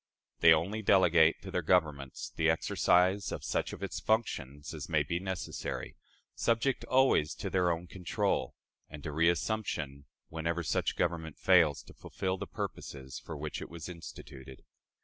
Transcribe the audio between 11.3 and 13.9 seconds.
fails to fulfill the purposes for which it was